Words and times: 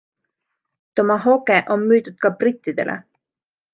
Tomahawke 0.99 1.57
on 1.75 1.85
müüdud 1.91 2.17
ka 2.27 2.33
brittidele. 2.41 2.97